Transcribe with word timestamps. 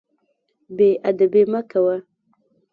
بې 0.75 0.89
ادبي 1.09 1.43
مه 1.51 1.61
کوه. 1.71 1.95